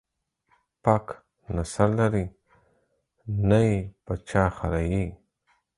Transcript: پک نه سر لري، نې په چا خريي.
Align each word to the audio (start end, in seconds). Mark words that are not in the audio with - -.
پک 0.83 1.05
نه 1.55 1.63
سر 1.73 1.89
لري، 1.99 2.25
نې 3.49 3.65
په 4.05 4.13
چا 4.29 4.43
خريي. 4.57 5.05